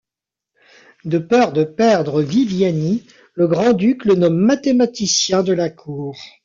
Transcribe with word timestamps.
De 1.05 1.19
peur 1.19 1.53
de 1.53 1.63
perdre 1.63 2.23
Viviani, 2.23 3.05
le 3.35 3.45
grand-duc 3.47 4.03
le 4.05 4.15
nomme 4.15 4.35
mathématicien 4.37 5.43
de 5.43 5.53
la 5.53 5.69
Cour. 5.69 6.17